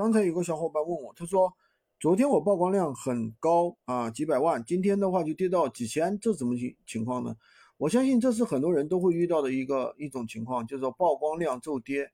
[0.00, 1.52] 刚才有个小伙伴问我，他说
[1.98, 7.36] 昨天我曝光量很高啊，几百万，今天的话就跌到几千，这怎么情情况呢？
[7.76, 12.10] 我相信这是很多人都会遇到的一个一种情况，就是曝光量骤跌。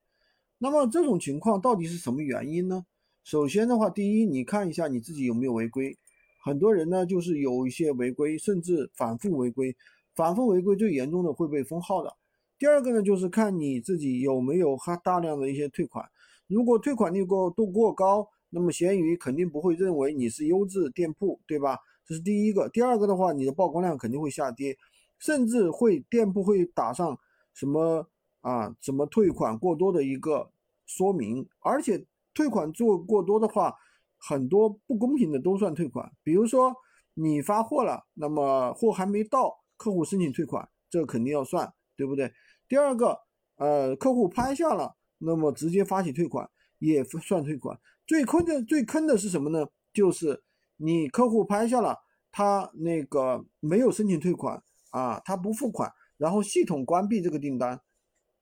[0.59, 2.85] 那么这种情况到底是什么原因呢？
[3.23, 5.97] 首先的话，第一，你看一下你自己有没有违规。
[6.43, 9.77] 很多人呢，就是有一些违规，甚至反复违规，
[10.17, 12.13] 反复违规最严重的会被封号的。
[12.59, 16.05] 第二个呢，就是看你自己有没有哈大量的一些退款。
[16.49, 21.79] 如果退款率过度过高，那么闲鱼肯定不会认为你是优质店铺，对吧？
[22.07, 22.69] 这是第一个。
[22.69, 24.77] 第二个的话，你的曝光量肯定会下跌，
[25.19, 27.19] 甚至会店铺会打上
[27.53, 28.09] 什么
[28.43, 30.51] 啊，什么退款过多的一个
[30.87, 31.49] 说明。
[31.59, 33.75] 而且退款做过多的话，
[34.17, 36.13] 很多不公平的都算退款。
[36.23, 36.73] 比如说
[37.15, 42.33] 你发货了，那么货还没到，客户申请退款，这肯定要算，对不对？
[42.69, 43.19] 第二个，
[43.57, 44.95] 呃，客户拍下了。
[45.19, 46.49] 那么直接发起退款
[46.79, 49.67] 也算退款，最坑的最坑的是什么呢？
[49.93, 50.43] 就是
[50.77, 51.97] 你客户拍下了，
[52.31, 57.81] 他那个没有申请退款啊，他不付款，然后系统关闭这个订单，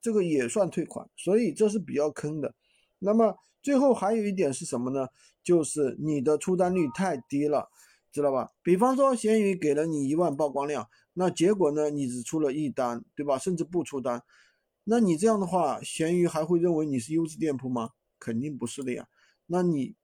[0.00, 2.55] 这个也算退款，所以这是比较坑的。
[2.98, 5.06] 那么最后还有一点是什么呢？
[5.44, 7.69] 就是你的出单率太低了，
[8.11, 8.50] 知道吧？
[8.62, 13.38] 比方说闲鱼给了你一万曝光量，那结果呢，你只出了一单，对吧？
[13.38, 14.20] 甚至不出单。
[14.85, 17.91] 那你这样的话，闲鱼还会认为你是优质店铺吗？
[18.19, 19.09] 肯定不是的呀。
[19.47, 19.95] 那你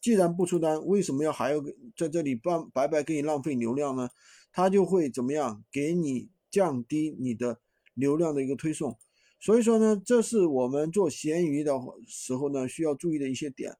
[0.00, 1.60] 既然不出单，为什么要还要
[1.96, 4.08] 在这里半白白给你浪费流量呢？
[4.52, 7.60] 他就会怎么样给你降低你的
[7.94, 8.96] 流量的一个推送。
[9.40, 11.72] 所以说呢，这是我们做闲鱼的
[12.06, 13.76] 时候呢需要注意的一些点。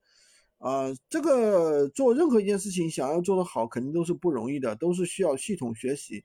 [0.58, 6.24] 啊，这个做任何一件事情想要做得好，肯定都是不容易的，都是需要系统学习。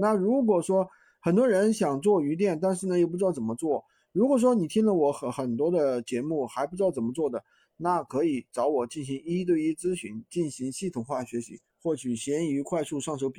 [0.00, 0.88] 那如果说，
[1.24, 3.82] 很多人想做鱼店，但是呢又不知道怎么做。
[4.12, 7.42] 如果说你听了我很很多的节目还不知道怎么做的，
[7.78, 13.32] 那可以找我进行一对一咨询，进行系统化学习，获取闲鱼快速上手笔。